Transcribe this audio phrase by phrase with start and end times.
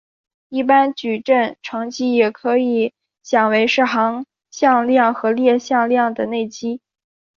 [0.49, 6.81] 一般矩阵乘积也可以想为是行向量和列向量的内积。